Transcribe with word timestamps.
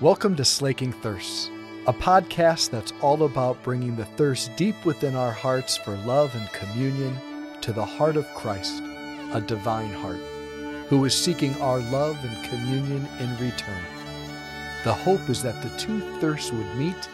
Welcome 0.00 0.36
to 0.36 0.44
Slaking 0.44 0.92
Thirsts, 0.92 1.50
a 1.88 1.92
podcast 1.92 2.70
that's 2.70 2.92
all 3.02 3.24
about 3.24 3.60
bringing 3.64 3.96
the 3.96 4.04
thirst 4.04 4.54
deep 4.54 4.84
within 4.84 5.16
our 5.16 5.32
hearts 5.32 5.76
for 5.76 5.96
love 6.06 6.32
and 6.36 6.48
communion 6.52 7.18
to 7.62 7.72
the 7.72 7.84
heart 7.84 8.16
of 8.16 8.24
Christ, 8.32 8.80
a 9.32 9.42
divine 9.44 9.90
heart, 9.90 10.20
who 10.86 11.04
is 11.04 11.16
seeking 11.16 11.60
our 11.60 11.80
love 11.90 12.16
and 12.24 12.48
communion 12.48 13.08
in 13.18 13.30
return. 13.44 13.82
The 14.84 14.92
hope 14.92 15.28
is 15.28 15.42
that 15.42 15.60
the 15.64 15.76
two 15.76 15.98
thirsts 16.20 16.52
would 16.52 16.76
meet 16.76 17.08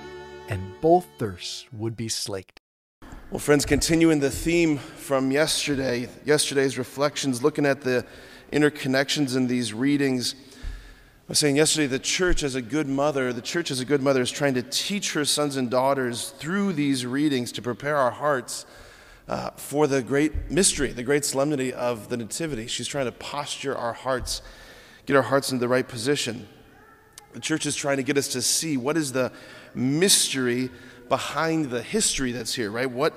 and 0.50 0.78
both 0.82 1.06
thirsts 1.18 1.64
would 1.72 1.96
be 1.96 2.10
slaked. 2.10 2.60
Well, 3.30 3.40
friends, 3.40 3.64
continuing 3.64 4.20
the 4.20 4.28
theme 4.28 4.76
from 4.76 5.30
yesterday, 5.30 6.10
yesterday's 6.26 6.76
reflections, 6.76 7.42
looking 7.42 7.64
at 7.64 7.80
the 7.80 8.04
interconnections 8.52 9.38
in 9.38 9.46
these 9.46 9.72
readings. 9.72 10.34
I 11.27 11.32
was 11.32 11.38
saying 11.38 11.56
yesterday, 11.56 11.86
the 11.86 11.98
church, 11.98 12.43
as 12.43 12.54
a 12.54 12.61
good 12.61 12.86
mother, 12.86 13.32
the 13.32 13.40
church, 13.40 13.70
as 13.70 13.80
a 13.80 13.86
good 13.86 14.02
mother, 14.02 14.20
is 14.20 14.30
trying 14.30 14.53
to 14.54 14.62
teach 14.62 15.14
her 15.14 15.25
sons 15.25 15.57
and 15.57 15.71
daughters 15.71 16.35
through 16.36 16.75
these 16.75 17.07
readings 17.07 17.50
to 17.53 17.62
prepare 17.62 17.96
our 17.96 18.11
hearts 18.11 18.67
uh, 19.26 19.48
for 19.57 19.86
the 19.86 20.03
great 20.03 20.50
mystery, 20.50 20.93
the 20.93 21.03
great 21.03 21.25
solemnity 21.25 21.72
of 21.72 22.11
the 22.11 22.18
Nativity. 22.18 22.67
She's 22.67 22.86
trying 22.86 23.07
to 23.07 23.12
posture 23.12 23.75
our 23.75 23.95
hearts, 23.95 24.43
get 25.07 25.17
our 25.17 25.22
hearts 25.22 25.50
in 25.50 25.61
the 25.61 25.67
right 25.67 25.89
position. 25.89 26.46
The 27.32 27.40
church 27.40 27.64
is 27.64 27.75
trying 27.75 27.96
to 27.96 28.03
get 28.03 28.18
us 28.18 28.29
to 28.29 28.43
see 28.43 28.76
what 28.76 28.98
is 28.98 29.12
the 29.12 29.32
mystery 29.75 30.68
behind 31.09 31.70
the 31.70 31.81
history 31.81 32.33
that's 32.33 32.53
here, 32.53 32.70
right? 32.70 32.91
What, 32.91 33.14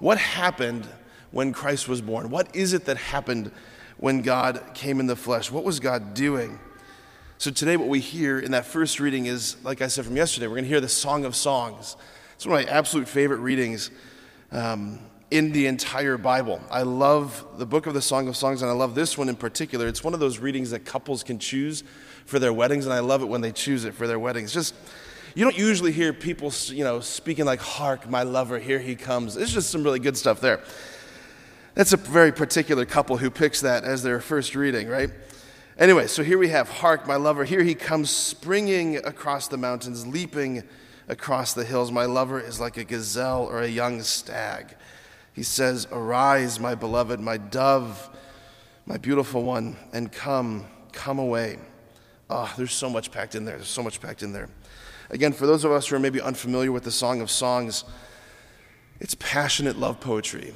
what 0.00 0.18
happened 0.18 0.88
when 1.30 1.52
Christ 1.52 1.86
was 1.86 2.00
born? 2.00 2.28
What 2.28 2.56
is 2.56 2.72
it 2.72 2.86
that 2.86 2.96
happened 2.96 3.52
when 3.98 4.22
God 4.22 4.72
came 4.74 4.98
in 4.98 5.06
the 5.06 5.14
flesh? 5.14 5.48
What 5.52 5.62
was 5.62 5.78
God 5.78 6.12
doing? 6.12 6.58
So 7.38 7.50
today, 7.50 7.76
what 7.76 7.88
we 7.88 8.00
hear 8.00 8.38
in 8.38 8.52
that 8.52 8.64
first 8.64 8.98
reading 8.98 9.26
is, 9.26 9.62
like 9.62 9.82
I 9.82 9.88
said 9.88 10.06
from 10.06 10.16
yesterday, 10.16 10.46
we're 10.46 10.54
going 10.54 10.64
to 10.64 10.70
hear 10.70 10.80
the 10.80 10.88
Song 10.88 11.26
of 11.26 11.36
Songs. 11.36 11.94
It's 12.34 12.46
one 12.46 12.58
of 12.58 12.66
my 12.66 12.72
absolute 12.72 13.06
favorite 13.06 13.40
readings 13.40 13.90
um, 14.52 15.00
in 15.30 15.52
the 15.52 15.66
entire 15.66 16.16
Bible. 16.16 16.62
I 16.70 16.80
love 16.80 17.44
the 17.58 17.66
book 17.66 17.86
of 17.86 17.92
the 17.92 18.00
Song 18.00 18.26
of 18.28 18.38
Songs, 18.38 18.62
and 18.62 18.70
I 18.70 18.74
love 18.74 18.94
this 18.94 19.18
one 19.18 19.28
in 19.28 19.36
particular. 19.36 19.86
It's 19.86 20.02
one 20.02 20.14
of 20.14 20.20
those 20.20 20.38
readings 20.38 20.70
that 20.70 20.86
couples 20.86 21.22
can 21.22 21.38
choose 21.38 21.84
for 22.24 22.38
their 22.38 22.54
weddings, 22.54 22.86
and 22.86 22.94
I 22.94 23.00
love 23.00 23.20
it 23.20 23.26
when 23.26 23.42
they 23.42 23.52
choose 23.52 23.84
it 23.84 23.92
for 23.92 24.06
their 24.06 24.18
weddings. 24.18 24.50
Just 24.54 24.74
you 25.34 25.44
don't 25.44 25.58
usually 25.58 25.92
hear 25.92 26.14
people, 26.14 26.50
you 26.68 26.84
know, 26.84 27.00
speaking 27.00 27.44
like, 27.44 27.60
"Hark, 27.60 28.08
my 28.08 28.22
lover, 28.22 28.58
here 28.58 28.78
he 28.78 28.96
comes." 28.96 29.36
It's 29.36 29.52
just 29.52 29.68
some 29.68 29.84
really 29.84 30.00
good 30.00 30.16
stuff 30.16 30.40
there. 30.40 30.62
That's 31.74 31.92
a 31.92 31.98
very 31.98 32.32
particular 32.32 32.86
couple 32.86 33.18
who 33.18 33.28
picks 33.30 33.60
that 33.60 33.84
as 33.84 34.02
their 34.02 34.20
first 34.20 34.54
reading, 34.54 34.88
right? 34.88 35.10
Anyway, 35.78 36.06
so 36.06 36.22
here 36.22 36.38
we 36.38 36.48
have 36.48 36.70
Hark, 36.70 37.06
my 37.06 37.16
lover. 37.16 37.44
Here 37.44 37.62
he 37.62 37.74
comes 37.74 38.08
springing 38.08 38.96
across 38.96 39.46
the 39.46 39.58
mountains, 39.58 40.06
leaping 40.06 40.62
across 41.06 41.52
the 41.52 41.64
hills. 41.64 41.92
My 41.92 42.06
lover 42.06 42.40
is 42.40 42.58
like 42.58 42.78
a 42.78 42.84
gazelle 42.84 43.44
or 43.44 43.60
a 43.60 43.68
young 43.68 44.00
stag. 44.00 44.74
He 45.34 45.42
says, 45.42 45.86
Arise, 45.92 46.58
my 46.58 46.74
beloved, 46.74 47.20
my 47.20 47.36
dove, 47.36 48.08
my 48.86 48.96
beautiful 48.96 49.42
one, 49.42 49.76
and 49.92 50.10
come, 50.10 50.64
come 50.92 51.18
away. 51.18 51.58
Ah, 52.30 52.50
oh, 52.50 52.54
there's 52.56 52.72
so 52.72 52.88
much 52.88 53.12
packed 53.12 53.34
in 53.34 53.44
there. 53.44 53.56
There's 53.56 53.68
so 53.68 53.82
much 53.82 54.00
packed 54.00 54.22
in 54.22 54.32
there. 54.32 54.48
Again, 55.10 55.34
for 55.34 55.46
those 55.46 55.62
of 55.62 55.72
us 55.72 55.88
who 55.88 55.96
are 55.96 56.00
maybe 56.00 56.22
unfamiliar 56.22 56.72
with 56.72 56.84
the 56.84 56.90
Song 56.90 57.20
of 57.20 57.30
Songs, 57.30 57.84
it's 58.98 59.14
passionate 59.16 59.78
love 59.78 60.00
poetry, 60.00 60.54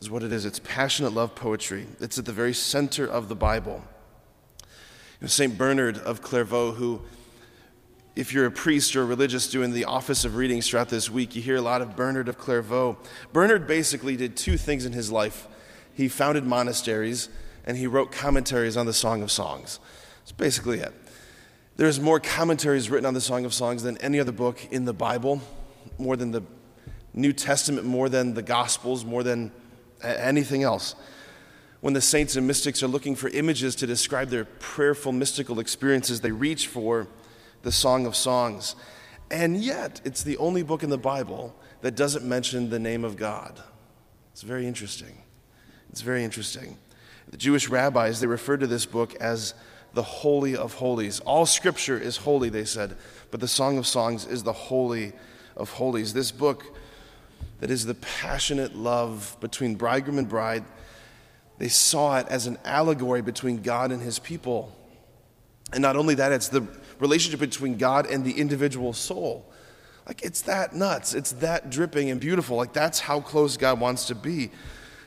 is 0.00 0.10
what 0.10 0.24
it 0.24 0.32
is. 0.32 0.44
It's 0.44 0.58
passionate 0.58 1.12
love 1.12 1.36
poetry. 1.36 1.86
It's 2.00 2.18
at 2.18 2.24
the 2.24 2.32
very 2.32 2.52
center 2.52 3.06
of 3.06 3.28
the 3.28 3.36
Bible. 3.36 3.84
St. 5.24 5.56
Bernard 5.56 5.98
of 5.98 6.20
Clairvaux, 6.20 6.72
who, 6.72 7.00
if 8.14 8.32
you're 8.32 8.46
a 8.46 8.50
priest 8.50 8.94
or 8.94 9.02
a 9.02 9.04
religious 9.06 9.48
doing 9.48 9.72
the 9.72 9.86
office 9.86 10.24
of 10.24 10.36
readings 10.36 10.68
throughout 10.68 10.90
this 10.90 11.10
week, 11.10 11.34
you 11.34 11.42
hear 11.42 11.56
a 11.56 11.62
lot 11.62 11.80
of 11.80 11.96
Bernard 11.96 12.28
of 12.28 12.36
Clairvaux. 12.36 12.98
Bernard 13.32 13.66
basically 13.66 14.16
did 14.16 14.36
two 14.36 14.56
things 14.56 14.84
in 14.84 14.92
his 14.92 15.10
life 15.10 15.48
he 15.94 16.08
founded 16.08 16.44
monasteries 16.44 17.30
and 17.64 17.76
he 17.78 17.86
wrote 17.86 18.12
commentaries 18.12 18.76
on 18.76 18.84
the 18.84 18.92
Song 18.92 19.22
of 19.22 19.30
Songs. 19.30 19.80
That's 20.18 20.32
basically 20.32 20.80
it. 20.80 20.92
There's 21.76 21.98
more 21.98 22.20
commentaries 22.20 22.90
written 22.90 23.06
on 23.06 23.14
the 23.14 23.20
Song 23.20 23.46
of 23.46 23.54
Songs 23.54 23.82
than 23.82 23.96
any 23.98 24.20
other 24.20 24.32
book 24.32 24.60
in 24.70 24.84
the 24.84 24.92
Bible, 24.92 25.40
more 25.98 26.16
than 26.16 26.30
the 26.30 26.42
New 27.14 27.32
Testament, 27.32 27.86
more 27.86 28.10
than 28.10 28.34
the 28.34 28.42
Gospels, 28.42 29.04
more 29.04 29.22
than 29.22 29.50
anything 30.02 30.62
else 30.62 30.94
when 31.86 31.94
the 31.94 32.00
saints 32.00 32.34
and 32.34 32.44
mystics 32.44 32.82
are 32.82 32.88
looking 32.88 33.14
for 33.14 33.28
images 33.28 33.76
to 33.76 33.86
describe 33.86 34.28
their 34.28 34.44
prayerful, 34.44 35.12
mystical 35.12 35.60
experiences, 35.60 36.20
they 36.20 36.32
reach 36.32 36.66
for 36.66 37.06
the 37.62 37.70
Song 37.70 38.06
of 38.06 38.16
Songs. 38.16 38.74
And 39.30 39.56
yet, 39.56 40.00
it's 40.04 40.24
the 40.24 40.36
only 40.38 40.64
book 40.64 40.82
in 40.82 40.90
the 40.90 40.98
Bible 40.98 41.54
that 41.82 41.94
doesn't 41.94 42.24
mention 42.24 42.70
the 42.70 42.80
name 42.80 43.04
of 43.04 43.16
God. 43.16 43.62
It's 44.32 44.42
very 44.42 44.66
interesting. 44.66 45.22
It's 45.90 46.00
very 46.00 46.24
interesting. 46.24 46.76
The 47.28 47.36
Jewish 47.36 47.68
rabbis, 47.68 48.18
they 48.18 48.26
referred 48.26 48.58
to 48.60 48.66
this 48.66 48.84
book 48.84 49.14
as 49.20 49.54
the 49.94 50.02
Holy 50.02 50.56
of 50.56 50.74
Holies. 50.74 51.20
All 51.20 51.46
scripture 51.46 51.96
is 51.96 52.16
holy, 52.16 52.48
they 52.48 52.64
said, 52.64 52.96
but 53.30 53.38
the 53.38 53.46
Song 53.46 53.78
of 53.78 53.86
Songs 53.86 54.26
is 54.26 54.42
the 54.42 54.52
Holy 54.52 55.12
of 55.56 55.70
Holies. 55.70 56.12
This 56.12 56.32
book 56.32 56.64
that 57.60 57.70
is 57.70 57.86
the 57.86 57.94
passionate 57.94 58.74
love 58.74 59.36
between 59.38 59.76
bridegroom 59.76 60.18
and 60.18 60.28
bride 60.28 60.64
they 61.58 61.68
saw 61.68 62.18
it 62.18 62.26
as 62.28 62.46
an 62.46 62.58
allegory 62.64 63.22
between 63.22 63.62
God 63.62 63.92
and 63.92 64.02
his 64.02 64.18
people. 64.18 64.76
And 65.72 65.82
not 65.82 65.96
only 65.96 66.14
that, 66.16 66.32
it's 66.32 66.48
the 66.48 66.66
relationship 67.00 67.40
between 67.40 67.76
God 67.76 68.06
and 68.06 68.24
the 68.24 68.32
individual 68.32 68.92
soul. 68.92 69.50
Like, 70.06 70.22
it's 70.22 70.42
that 70.42 70.74
nuts. 70.74 71.14
It's 71.14 71.32
that 71.32 71.70
dripping 71.70 72.10
and 72.10 72.20
beautiful. 72.20 72.56
Like, 72.56 72.72
that's 72.72 73.00
how 73.00 73.20
close 73.20 73.56
God 73.56 73.80
wants 73.80 74.06
to 74.06 74.14
be 74.14 74.50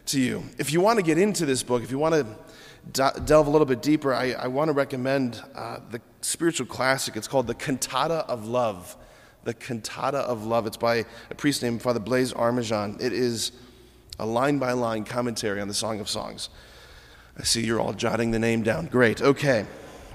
to 0.08 0.20
you. 0.20 0.44
If 0.58 0.74
you 0.74 0.82
want 0.82 0.98
to 0.98 1.04
get 1.04 1.18
into 1.18 1.46
this 1.46 1.64
book, 1.64 1.84
if 1.84 1.92
you 1.92 2.00
want 2.00 2.16
to 2.16 3.22
delve 3.26 3.48
a 3.48 3.50
little 3.50 3.66
bit 3.66 3.82
deeper, 3.82 4.14
I, 4.14 4.34
I 4.34 4.48
want 4.48 4.70
to 4.70 4.74
recommend 4.74 5.42
uh, 5.56 5.80
the 5.92 6.02
spiritual 6.22 6.66
classic. 6.66 7.16
It's 7.16 7.28
called 7.28 7.48
The 7.48 7.56
Cantata 7.56 8.26
of 8.28 8.48
Love. 8.48 8.98
The 9.46 9.54
Cantata 9.54 10.18
of 10.18 10.46
Love. 10.46 10.68
It's 10.68 10.78
by 10.78 11.06
a 11.30 11.36
priest 11.36 11.62
named 11.64 11.82
Father 11.82 12.02
Blaise 12.02 12.34
Arminjon. 12.34 13.02
It 13.02 13.14
is 13.14 13.54
a 14.20 14.26
line 14.26 14.60
by 14.60 14.74
line 14.74 15.06
commentary 15.06 15.62
on 15.62 15.68
the 15.68 15.74
Song 15.74 16.00
of 16.00 16.10
Songs. 16.10 16.50
I 17.38 17.44
see 17.44 17.66
you're 17.66 17.80
all 17.80 17.94
jotting 17.94 18.32
the 18.32 18.40
name 18.40 18.64
down. 18.64 18.88
Great. 18.88 19.22
Okay. 19.22 19.66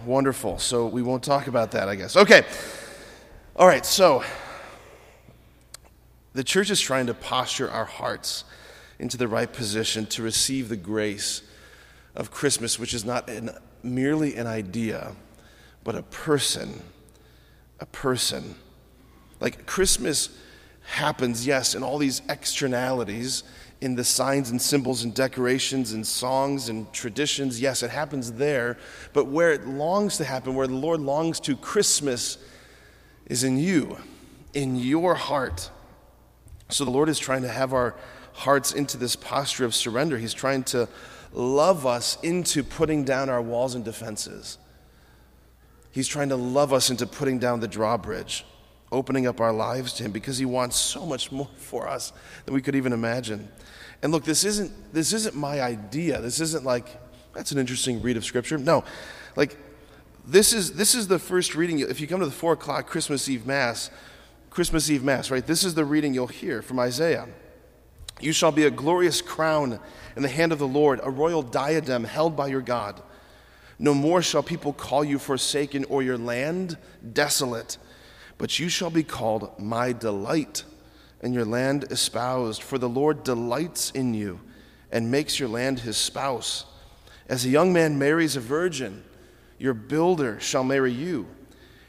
Wonderful. 0.04 0.58
So 0.58 0.86
we 0.86 1.00
won't 1.00 1.22
talk 1.22 1.46
about 1.46 1.70
that, 1.70 1.88
I 1.88 1.94
guess. 1.94 2.16
Okay. 2.16 2.44
All 3.56 3.66
right. 3.66 3.84
So 3.86 4.22
the 6.34 6.44
church 6.44 6.68
is 6.70 6.80
trying 6.80 7.06
to 7.06 7.14
posture 7.14 7.70
our 7.70 7.86
hearts 7.86 8.44
into 8.98 9.16
the 9.16 9.26
right 9.26 9.50
position 9.50 10.04
to 10.06 10.22
receive 10.22 10.68
the 10.68 10.76
grace 10.76 11.42
of 12.14 12.30
Christmas, 12.30 12.78
which 12.78 12.92
is 12.92 13.04
not 13.04 13.28
an, 13.30 13.50
merely 13.82 14.36
an 14.36 14.46
idea, 14.46 15.12
but 15.82 15.94
a 15.94 16.02
person. 16.02 16.82
A 17.80 17.86
person. 17.86 18.54
Like 19.40 19.64
Christmas 19.66 20.28
happens, 20.86 21.46
yes, 21.46 21.74
in 21.74 21.82
all 21.82 21.96
these 21.96 22.20
externalities 22.28 23.44
in 23.84 23.94
the 23.94 24.04
signs 24.04 24.50
and 24.50 24.60
symbols 24.60 25.04
and 25.04 25.14
decorations 25.14 25.92
and 25.92 26.06
songs 26.06 26.68
and 26.68 26.90
traditions. 26.92 27.60
Yes, 27.60 27.82
it 27.82 27.90
happens 27.90 28.32
there, 28.32 28.78
but 29.12 29.26
where 29.26 29.52
it 29.52 29.66
longs 29.66 30.16
to 30.16 30.24
happen, 30.24 30.54
where 30.54 30.66
the 30.66 30.74
Lord 30.74 31.00
longs 31.00 31.38
to, 31.40 31.54
Christmas 31.56 32.38
is 33.26 33.44
in 33.44 33.58
you, 33.58 33.98
in 34.54 34.76
your 34.76 35.14
heart. 35.14 35.70
So 36.70 36.84
the 36.84 36.90
Lord 36.90 37.08
is 37.08 37.18
trying 37.18 37.42
to 37.42 37.48
have 37.48 37.72
our 37.72 37.94
hearts 38.32 38.72
into 38.72 38.96
this 38.96 39.16
posture 39.16 39.64
of 39.64 39.74
surrender. 39.74 40.18
He's 40.18 40.34
trying 40.34 40.64
to 40.64 40.88
love 41.32 41.86
us 41.86 42.16
into 42.22 42.64
putting 42.64 43.04
down 43.04 43.28
our 43.28 43.42
walls 43.42 43.74
and 43.74 43.84
defenses. 43.84 44.58
He's 45.90 46.08
trying 46.08 46.30
to 46.30 46.36
love 46.36 46.72
us 46.72 46.90
into 46.90 47.06
putting 47.06 47.38
down 47.38 47.60
the 47.60 47.68
drawbridge, 47.68 48.44
opening 48.92 49.26
up 49.26 49.40
our 49.40 49.52
lives 49.52 49.92
to 49.94 50.04
Him 50.04 50.12
because 50.12 50.38
He 50.38 50.44
wants 50.44 50.76
so 50.76 51.04
much 51.06 51.32
more 51.32 51.48
for 51.56 51.88
us 51.88 52.12
than 52.44 52.54
we 52.54 52.62
could 52.62 52.74
even 52.74 52.92
imagine. 52.92 53.48
And 54.02 54.12
look, 54.12 54.24
this 54.24 54.44
isn't, 54.44 54.92
this 54.92 55.12
isn't 55.12 55.34
my 55.34 55.60
idea. 55.60 56.20
This 56.20 56.40
isn't 56.40 56.64
like, 56.64 56.86
that's 57.32 57.52
an 57.52 57.58
interesting 57.58 58.02
read 58.02 58.16
of 58.16 58.24
Scripture. 58.24 58.58
No, 58.58 58.84
like, 59.36 59.56
this 60.26 60.52
is, 60.52 60.72
this 60.72 60.94
is 60.94 61.08
the 61.08 61.18
first 61.18 61.54
reading. 61.54 61.80
If 61.80 62.00
you 62.00 62.06
come 62.06 62.20
to 62.20 62.26
the 62.26 62.32
4 62.32 62.54
o'clock 62.54 62.86
Christmas 62.86 63.28
Eve 63.28 63.46
Mass, 63.46 63.90
Christmas 64.50 64.88
Eve 64.88 65.02
Mass, 65.02 65.30
right? 65.30 65.46
This 65.46 65.64
is 65.64 65.74
the 65.74 65.84
reading 65.84 66.14
you'll 66.14 66.28
hear 66.28 66.62
from 66.62 66.78
Isaiah. 66.78 67.28
You 68.20 68.32
shall 68.32 68.52
be 68.52 68.64
a 68.64 68.70
glorious 68.70 69.20
crown 69.20 69.80
in 70.16 70.22
the 70.22 70.28
hand 70.28 70.52
of 70.52 70.58
the 70.58 70.68
Lord, 70.68 71.00
a 71.02 71.10
royal 71.10 71.42
diadem 71.42 72.04
held 72.04 72.36
by 72.36 72.46
your 72.46 72.60
God. 72.60 73.02
No 73.78 73.92
more 73.92 74.22
shall 74.22 74.42
people 74.42 74.72
call 74.72 75.04
you 75.04 75.18
forsaken 75.18 75.84
or 75.86 76.02
your 76.02 76.16
land 76.16 76.78
desolate, 77.12 77.76
but 78.38 78.58
you 78.58 78.68
shall 78.68 78.90
be 78.90 79.02
called 79.02 79.58
my 79.58 79.92
delight 79.92 80.64
and 81.20 81.32
your 81.32 81.44
land 81.44 81.84
espoused. 81.90 82.62
For 82.62 82.78
the 82.78 82.88
Lord 82.88 83.24
delights 83.24 83.90
in 83.90 84.14
you 84.14 84.40
and 84.92 85.10
makes 85.10 85.38
your 85.38 85.48
land 85.48 85.80
his 85.80 85.96
spouse. 85.96 86.66
As 87.28 87.44
a 87.44 87.48
young 87.48 87.72
man 87.72 87.98
marries 87.98 88.36
a 88.36 88.40
virgin, 88.40 89.02
your 89.58 89.74
builder 89.74 90.38
shall 90.40 90.64
marry 90.64 90.92
you, 90.92 91.26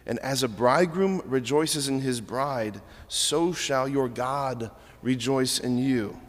And 0.05 0.19
as 0.19 0.43
a 0.43 0.47
bridegroom 0.47 1.21
rejoices 1.25 1.87
in 1.87 2.01
his 2.01 2.21
bride, 2.21 2.81
so 3.07 3.53
shall 3.53 3.87
your 3.87 4.07
God 4.07 4.69
rejoice 5.01 5.59
in 5.59 5.77
you. 5.77 6.19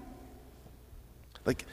Like, 1.44 1.66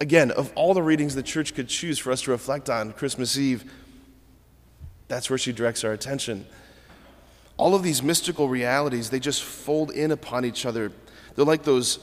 again, 0.00 0.30
of 0.30 0.52
all 0.54 0.72
the 0.72 0.82
readings 0.82 1.14
the 1.14 1.22
church 1.22 1.54
could 1.54 1.68
choose 1.68 1.98
for 1.98 2.12
us 2.12 2.22
to 2.22 2.30
reflect 2.30 2.70
on 2.70 2.92
Christmas 2.92 3.36
Eve, 3.36 3.70
that's 5.08 5.28
where 5.28 5.38
she 5.38 5.52
directs 5.52 5.82
our 5.84 5.92
attention. 5.92 6.46
All 7.58 7.74
of 7.74 7.82
these 7.82 8.02
mystical 8.02 8.48
realities, 8.48 9.10
they 9.10 9.20
just 9.20 9.42
fold 9.42 9.90
in 9.90 10.10
upon 10.12 10.44
each 10.44 10.64
other. 10.64 10.92
They're 11.34 11.44
like 11.44 11.64
those 11.64 11.98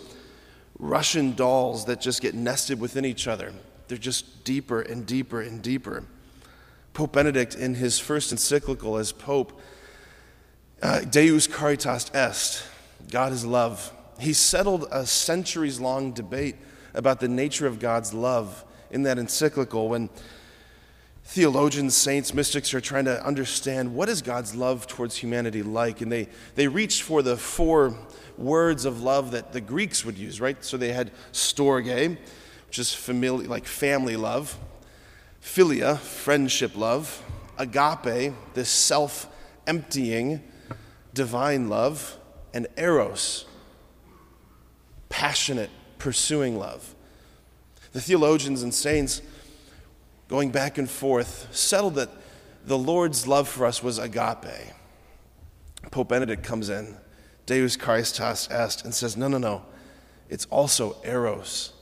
Russian 0.78 1.34
dolls 1.34 1.86
that 1.86 2.02
just 2.02 2.22
get 2.22 2.36
nested 2.36 2.80
within 2.80 3.06
each 3.06 3.28
other. 3.28 3.54
They're 3.88 3.98
just 3.98 4.44
deeper 4.44 4.82
and 4.82 5.06
deeper 5.06 5.42
and 5.42 5.62
deeper. 5.62 6.04
Pope 6.94 7.14
Benedict, 7.14 7.56
in 7.56 7.76
his 7.76 8.00
first 8.00 8.32
encyclical 8.32 8.98
as 8.98 9.12
Pope, 9.12 9.60
uh, 10.82 11.02
Deus 11.02 11.48
Caritas 11.48 12.12
Est, 12.14 12.64
God 13.10 13.32
is 13.32 13.46
love, 13.46 13.92
he 14.20 14.34
settled 14.34 14.88
a 14.92 15.06
centuries 15.06 15.80
long 15.80 16.12
debate 16.12 16.56
about 16.94 17.20
the 17.20 17.28
nature 17.28 17.68
of 17.68 17.80
God's 17.80 18.14
love 18.14 18.64
in 18.92 19.04
that 19.04 19.18
encyclical 19.18 19.90
when 19.90 20.10
theologians, 21.26 21.96
saints, 21.96 22.34
mystics 22.34 22.74
are 22.74 22.80
trying 22.80 23.06
to 23.06 23.26
understand 23.26 23.94
what 23.94 24.08
is 24.08 24.22
God's 24.22 24.56
love 24.56 24.88
towards 24.88 25.18
humanity 25.18 25.64
like. 25.64 26.02
And 26.02 26.12
they, 26.12 26.30
they 26.54 26.68
reached 26.68 27.02
for 27.02 27.22
the 27.22 27.36
four 27.36 27.98
words 28.38 28.86
of 28.86 29.02
love 29.02 29.32
that 29.32 29.52
the 29.52 29.60
Greeks 29.60 30.06
would 30.06 30.18
use, 30.18 30.40
right? 30.40 30.64
So 30.64 30.78
they 30.78 30.94
had 30.94 31.12
storge, 31.34 32.18
which 32.68 32.80
is 32.80 32.94
familiar, 32.94 33.48
like 33.48 33.66
family 33.66 34.16
love, 34.16 34.58
philia, 35.42 35.98
friendship 35.98 36.78
love, 36.78 37.24
agape, 37.58 38.34
this 38.54 38.70
self 38.70 39.28
emptying, 39.66 40.44
divine 41.14 41.70
love, 41.70 42.18
and 42.54 42.68
eros, 42.78 43.46
passionate, 45.10 45.72
pursuing 45.98 46.60
love. 46.60 46.94
The 47.94 48.02
theologians 48.02 48.62
and 48.62 48.74
saints, 48.74 49.22
going 50.28 50.50
back 50.50 50.78
and 50.78 50.90
forth, 50.90 51.48
settled 51.52 51.96
that 51.96 52.10
the 52.66 52.78
Lord's 52.78 53.28
love 53.28 53.48
for 53.48 53.66
us 53.66 53.84
was 53.84 53.98
agape. 54.00 54.74
Pope 55.92 56.10
Benedict 56.10 56.44
comes 56.44 56.70
in, 56.70 56.98
Deus 57.46 57.78
Caritas 57.78 58.50
Est, 58.50 58.84
and 58.84 58.94
says, 58.94 59.16
no, 59.16 59.28
no, 59.28 59.38
no, 59.38 59.64
it's 60.30 60.46
also 60.46 60.98
eros. 61.04 61.74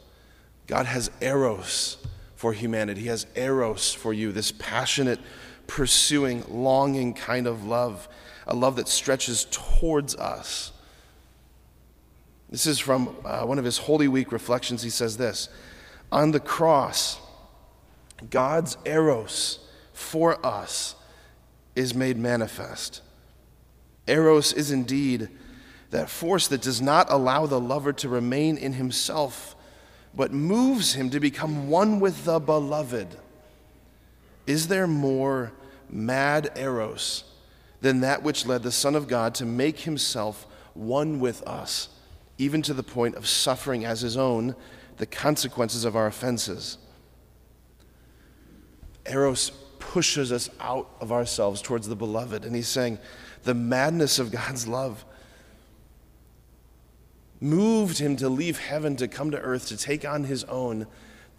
God 0.68 0.86
has 0.86 1.10
eros 1.22 1.98
for 2.36 2.54
humanity. 2.54 3.02
He 3.02 3.08
has 3.08 3.26
eros 3.36 3.94
for 3.94 4.12
you, 4.14 4.32
this 4.32 4.52
passionate, 4.52 5.20
pursuing, 5.68 6.44
longing 6.50 7.14
kind 7.14 7.48
of 7.48 7.66
love, 7.66 8.10
a 8.46 8.56
love 8.56 8.76
that 8.76 8.90
stretches 8.90 9.46
towards 9.50 10.16
us. 10.16 10.72
This 12.50 12.68
is 12.68 12.80
from 12.80 13.16
uh, 13.26 13.46
one 13.46 13.58
of 13.58 13.66
his 13.66 13.78
Holy 13.78 14.08
Week 14.08 14.32
reflections. 14.32 14.84
He 14.84 14.90
says 14.90 15.18
this 15.18 15.50
On 16.12 16.32
the 16.32 16.40
cross, 16.40 17.20
God's 18.30 18.78
eros 18.86 19.60
for 19.94 20.44
us 20.46 20.96
is 21.76 21.94
made 21.94 22.18
manifest. 22.18 23.02
Eros 24.08 24.54
is 24.54 24.72
indeed 24.72 25.30
that 25.92 26.10
force 26.10 26.48
that 26.48 26.62
does 26.62 26.82
not 26.82 27.12
allow 27.12 27.46
the 27.46 27.60
lover 27.60 27.94
to 27.94 28.10
remain 28.10 28.58
in 28.58 28.74
himself, 28.74 29.56
but 30.14 30.32
moves 30.32 30.94
him 30.94 31.10
to 31.12 31.20
become 31.20 31.70
one 31.70 32.00
with 32.00 32.26
the 32.26 32.40
beloved. 32.40 33.08
Is 34.46 34.68
there 34.68 34.88
more 34.88 35.52
mad 35.90 36.52
Eros 36.56 37.24
than 37.82 38.02
that 38.02 38.24
which 38.24 38.46
led 38.46 38.64
the 38.64 38.72
Son 38.72 38.96
of 38.96 39.08
God 39.08 39.36
to 39.36 39.46
make 39.46 39.82
himself 39.82 40.48
one 40.74 41.20
with 41.20 41.42
us? 41.44 41.90
even 42.38 42.62
to 42.64 42.74
the 42.74 42.84
point 42.84 43.16
of 43.16 43.28
suffering 43.28 43.86
as 43.86 44.02
his 44.02 44.18
own 44.18 44.56
the 44.98 45.06
consequences 45.06 45.86
of 45.86 45.96
our 45.96 46.08
offenses. 46.08 46.78
Eros 49.06 49.52
pushes 49.80 50.32
us 50.32 50.50
out 50.60 50.90
of 51.02 51.12
ourselves 51.12 51.62
towards 51.62 51.88
the 51.88 51.96
beloved, 51.96 52.46
and 52.46 52.56
he's 52.56 52.68
saying 52.68 53.00
the 53.44 53.54
madness 53.54 54.20
of 54.20 54.32
God's 54.32 54.68
love 54.68 55.06
moved 57.40 58.00
him 58.00 58.16
to 58.16 58.30
leave 58.30 58.58
heaven 58.58 58.96
to 58.96 59.08
come 59.08 59.32
to 59.32 59.40
earth 59.40 59.68
to 59.68 59.78
take 59.78 60.06
on 60.06 60.24
his 60.24 60.46
own 60.46 60.88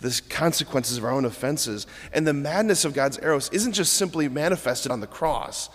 the 0.00 0.20
consequences 0.28 0.99
of 0.99 1.05
our 1.05 1.11
own 1.11 1.25
offenses. 1.25 1.87
And 2.12 2.26
the 2.26 2.34
madness 2.34 2.84
of 2.84 2.93
God's 2.93 3.19
eros 3.20 3.49
isn't 3.50 3.72
just 3.72 3.94
simply 3.94 4.28
manifested 4.28 4.93
on 4.93 5.00
the 5.00 5.06
cross 5.06 5.70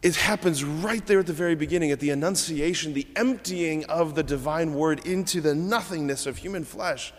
it 0.00 0.14
happens 0.14 0.62
right 0.62 1.04
there 1.06 1.18
at 1.18 1.26
the 1.26 1.32
very 1.32 1.56
beginning, 1.56 1.90
at 1.90 1.98
the 1.98 2.10
Annunciation, 2.10 2.94
the 2.94 3.06
emptying 3.16 3.84
of 3.86 4.14
the 4.14 4.22
divine 4.22 4.74
word 4.74 5.04
into 5.04 5.40
the 5.40 5.54
nothingness 5.54 6.26
of 6.26 6.36
human 6.36 6.64
flesh. 6.64 7.12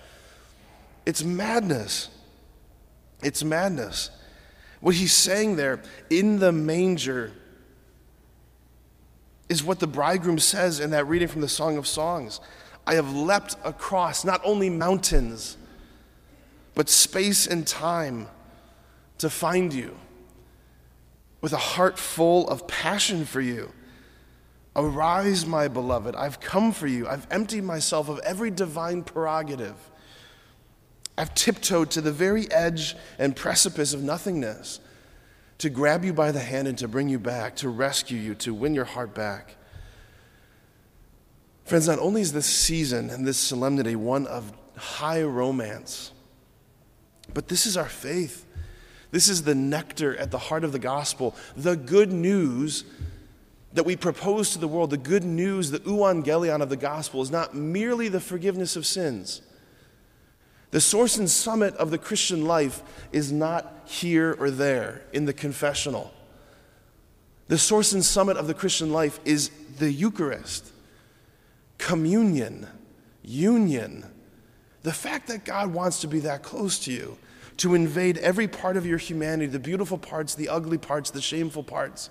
It's 1.05 1.23
madness. 1.23 2.09
It's 3.21 3.43
madness. 3.43 4.11
What 4.79 4.95
he's 4.95 5.13
saying 5.13 5.57
there 5.57 5.81
in 6.09 6.39
the 6.39 6.51
manger 6.51 7.33
is 9.49 9.63
what 9.63 9.79
the 9.79 9.87
bridegroom 9.87 10.39
says 10.39 10.79
in 10.79 10.91
that 10.91 11.07
reading 11.07 11.27
from 11.27 11.41
the 11.41 11.49
Song 11.49 11.77
of 11.77 11.87
Songs. 11.87 12.39
I 12.85 12.95
have 12.95 13.13
leapt 13.13 13.55
across 13.63 14.23
not 14.23 14.41
only 14.43 14.69
mountains, 14.69 15.57
but 16.75 16.87
space 16.87 17.45
and 17.45 17.67
time 17.67 18.27
to 19.17 19.29
find 19.29 19.73
you 19.73 19.97
with 21.41 21.53
a 21.53 21.57
heart 21.57 21.97
full 21.97 22.47
of 22.47 22.67
passion 22.67 23.25
for 23.25 23.41
you. 23.41 23.71
Arise, 24.75 25.45
my 25.45 25.67
beloved. 25.67 26.15
I've 26.15 26.39
come 26.39 26.71
for 26.71 26.87
you. 26.87 27.07
I've 27.07 27.27
emptied 27.31 27.63
myself 27.63 28.07
of 28.07 28.19
every 28.19 28.51
divine 28.51 29.03
prerogative. 29.03 29.75
I've 31.19 31.35
tiptoed 31.35 31.91
to 31.91 32.01
the 32.01 32.13
very 32.13 32.49
edge 32.49 32.95
and 33.17 33.35
precipice 33.35 33.93
of 33.93 34.01
nothingness 34.01 34.79
to 35.57 35.69
grab 35.69 36.05
you 36.05 36.13
by 36.13 36.31
the 36.31 36.39
hand 36.39 36.65
and 36.65 36.77
to 36.77 36.87
bring 36.87 37.09
you 37.09 37.19
back, 37.19 37.57
to 37.57 37.67
rescue 37.67 38.17
you, 38.17 38.35
to 38.35 38.53
win 38.53 38.73
your 38.73 38.85
heart 38.85 39.13
back. 39.13 39.57
Friends, 41.65 41.89
not 41.89 41.99
only 41.99 42.21
is 42.21 42.31
this 42.31 42.45
season 42.45 43.09
and 43.09 43.27
this 43.27 43.37
solemnity 43.37 43.97
one 43.97 44.27
of 44.27 44.53
high 44.77 45.21
romance, 45.21 46.13
but 47.33 47.49
this 47.49 47.65
is 47.65 47.75
our 47.75 47.89
faith. 47.89 48.45
This 49.11 49.27
is 49.27 49.43
the 49.43 49.55
nectar 49.55 50.15
at 50.15 50.31
the 50.31 50.37
heart 50.37 50.63
of 50.63 50.71
the 50.71 50.79
gospel, 50.79 51.35
the 51.57 51.75
good 51.75 52.13
news 52.13 52.85
that 53.73 53.83
we 53.83 53.97
propose 53.97 54.51
to 54.51 54.57
the 54.57 54.69
world, 54.69 54.89
the 54.89 54.97
good 54.97 55.25
news, 55.25 55.69
the 55.69 55.79
euangelion 55.79 56.61
of 56.61 56.69
the 56.69 56.77
gospel, 56.77 57.21
is 57.21 57.29
not 57.29 57.53
merely 57.53 58.07
the 58.07 58.21
forgiveness 58.21 58.77
of 58.77 58.85
sins. 58.85 59.41
The 60.71 60.81
source 60.81 61.17
and 61.17 61.29
summit 61.29 61.75
of 61.75 61.91
the 61.91 61.97
Christian 61.97 62.45
life 62.45 62.83
is 63.11 63.31
not 63.31 63.83
here 63.85 64.35
or 64.39 64.51
there 64.51 65.01
in 65.13 65.25
the 65.25 65.33
confessional. 65.33 66.13
The 67.47 67.57
source 67.57 67.93
and 67.93 68.05
summit 68.05 68.37
of 68.37 68.45
the 68.45 68.53
Christian 68.53 68.93
life 68.93 69.19
is 69.25 69.49
the 69.79 69.91
Eucharist, 69.91 70.71
communion, 71.79 72.67
union. 73.23 74.05
The 74.83 74.93
fact 74.93 75.27
that 75.27 75.45
God 75.45 75.73
wants 75.73 76.01
to 76.01 76.07
be 76.07 76.19
that 76.19 76.43
close 76.43 76.77
to 76.79 76.91
you 76.91 77.17
to 77.57 77.73
invade 77.73 78.17
every 78.19 78.47
part 78.47 78.77
of 78.77 78.85
your 78.85 78.99
humanity 78.99 79.47
the 79.47 79.59
beautiful 79.59 79.97
parts, 79.97 80.35
the 80.35 80.49
ugly 80.49 80.77
parts, 80.77 81.09
the 81.09 81.21
shameful 81.21 81.63
parts, 81.63 82.09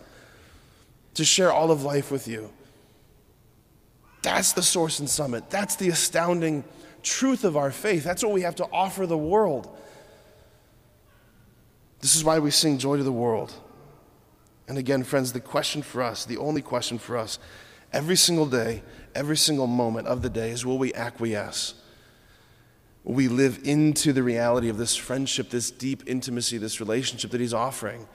to 1.14 1.24
share 1.24 1.52
all 1.52 1.70
of 1.70 1.84
life 1.84 2.10
with 2.10 2.26
you. 2.26 2.50
That's 4.22 4.52
the 4.52 4.62
source 4.62 4.98
and 4.98 5.08
summit. 5.08 5.48
That's 5.48 5.76
the 5.76 5.88
astounding 5.88 6.64
truth 7.02 7.44
of 7.44 7.56
our 7.56 7.70
faith. 7.70 8.04
That's 8.04 8.22
what 8.22 8.32
we 8.32 8.42
have 8.42 8.56
to 8.56 8.66
offer 8.72 9.06
the 9.06 9.18
world. 9.18 9.74
This 12.00 12.14
is 12.14 12.24
why 12.24 12.38
we 12.38 12.50
sing 12.50 12.78
Joy 12.78 12.96
to 12.96 13.02
the 13.02 13.12
World. 13.12 13.52
And 14.68 14.78
again, 14.78 15.02
friends, 15.02 15.32
the 15.32 15.40
question 15.40 15.82
for 15.82 16.02
us, 16.02 16.24
the 16.24 16.36
only 16.36 16.62
question 16.62 16.98
for 16.98 17.16
us, 17.16 17.38
every 17.92 18.16
single 18.16 18.46
day, 18.46 18.82
every 19.14 19.36
single 19.36 19.66
moment 19.66 20.06
of 20.06 20.22
the 20.22 20.28
day 20.28 20.50
is 20.50 20.64
will 20.64 20.78
we 20.78 20.92
acquiesce? 20.94 21.74
Will 23.04 23.14
we 23.14 23.28
live 23.28 23.60
into 23.64 24.12
the 24.12 24.22
reality 24.22 24.68
of 24.68 24.76
this 24.76 24.94
friendship, 24.94 25.50
this 25.50 25.70
deep 25.70 26.02
intimacy, 26.06 26.58
this 26.58 26.80
relationship 26.80 27.30
that 27.30 27.40
He's 27.40 27.54
offering. 27.54 28.06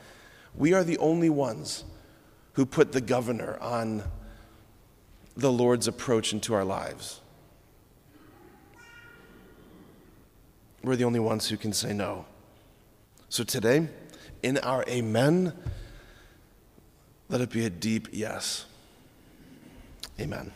We 0.56 0.74
are 0.74 0.84
the 0.84 1.00
only 1.00 1.30
ones 1.30 1.84
who 2.54 2.66
put 2.66 2.92
the 2.92 3.02
governor 3.02 3.58
on 3.60 4.04
the 5.36 5.52
Lord's 5.52 5.88
approach 5.88 6.32
into 6.32 6.54
our 6.54 6.64
lives. 6.64 7.20
We're 10.84 10.98
the 10.98 11.06
only 11.06 11.20
ones 11.20 11.48
who 11.48 11.58
can 11.58 11.72
say 11.72 11.94
no. 11.94 12.26
So 13.30 13.44
today, 13.44 13.88
in 14.42 14.58
our 14.60 14.84
amen, 14.88 15.54
let 17.30 17.42
it 17.42 17.50
be 17.50 17.66
a 17.66 17.70
deep 17.70 18.10
yes. 18.12 18.66
Amen. 20.20 20.52